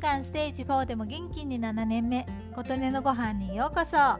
[0.00, 2.26] 間ステージ4でも元気に7年目。
[2.54, 4.18] 琴音のご飯にようこそ。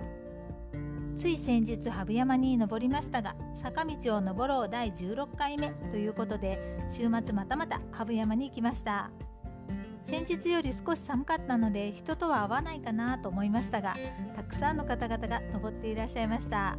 [1.17, 5.69] つい先日羽生山に登りましたが坂道を登ろう第16回目。
[5.91, 9.11] ということで週末またまた羽生山に行きました。
[10.05, 13.95] 先日より少し寒かったので人とは会わないかなと思いましたが
[14.35, 16.77] たくさんの方々が登っていらっしゃいました。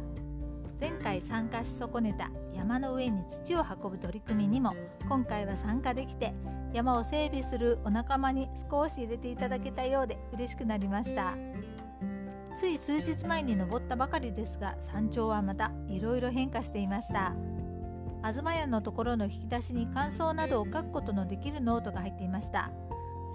[0.82, 4.74] 前回参加し損ねた山の上に土を運ぶ取り組みにも
[5.08, 6.34] 今回は参加できて
[6.72, 11.36] 山を整備するお仲間に少し入れていただけたようで嬉しくなりました。
[12.56, 17.32] つい数日前に登ったばかりですが山頂はまたいろいろ変化していました。
[18.24, 22.72] 東屋のところの引き出しに感想などを書くことのできるノートが入っていました。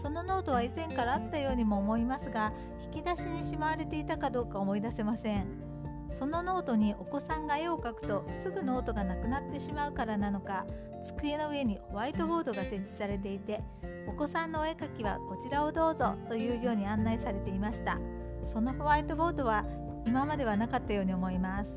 [0.01, 2.51] そのノートは以前からあったようにも思いますが
[2.93, 5.66] 引き出しにしまわれていたかどうか思い出せません。
[6.11, 10.65] そのノートにお子さんが絵を描くとすぐノートがなくなってしまうからなのか
[11.03, 13.61] 机の上にホワイトボードが設置されていて
[14.07, 17.99] お子さんのお絵描きはこちらをどうぞというように案内されていました。
[18.45, 19.65] そのホワイトボードは
[20.05, 21.73] 今まではなかったように思います。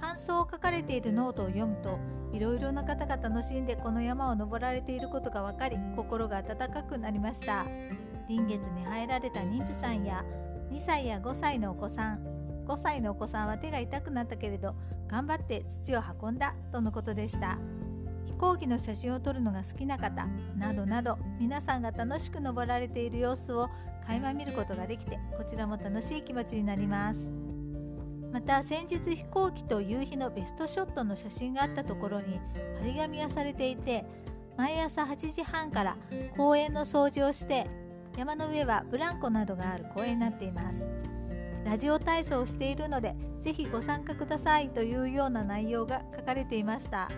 [0.00, 1.98] 感想を書かれているノートを読むと
[2.32, 7.66] いろいろな方が楽しんでこの山を登られていることが分かり心が温かくなりました。
[8.28, 10.24] 臨月に入られた妊婦さんや
[10.70, 12.39] 2歳や5歳のお子さん
[12.70, 14.76] 5歳のお子さんは手が痛くなったけれど
[15.08, 17.58] 頑張って土を運んだとのことでした。
[18.26, 20.26] 飛行機の写真を撮るのが好きな方
[20.56, 23.68] などなど皆さんが楽しく登られている様子を
[24.06, 27.18] 垣間見ることができてこちらも楽しい気持ちになります。
[28.32, 32.40] また先日飛行機と夕日のベストショットの写真があったところに
[32.80, 34.04] 張り紙がされていて
[34.56, 35.96] 毎朝8時半から
[36.36, 37.66] 公園の掃除をして
[38.16, 41.10] 山の上はブランコなどがある公園になっています。
[41.64, 47.08] ラジオ体操をしているのでぜひご参加くださいというような内容が書かれていました。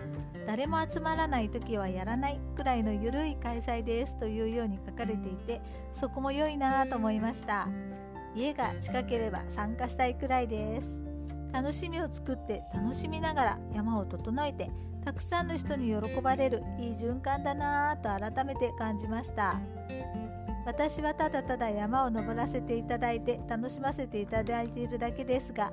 [0.45, 5.61] 誰も集まらない時はやらないくらいのゆるい開催ですというように書かれていて
[5.93, 7.67] そこも良いなと思いました。
[8.35, 11.01] 家が近ければ参加したいくらいです。
[11.53, 14.71] 楽しみを作って楽しみながら山を整えて
[15.05, 19.59] たくさんの人に喜ばれるいい循環だなぁと改めて感じました。
[20.65, 25.71] 私はただただ山を登らせていただいて楽しませていただいているだけですが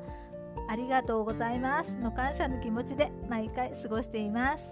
[0.69, 1.97] ありがとうございます。
[1.97, 4.65] の感謝の気持ちで毎回過ごしています。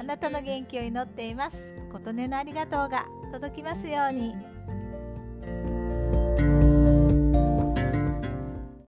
[0.00, 1.56] あなたの元気を祈っています。
[1.92, 4.53] 琴音のありがとうが届きますように。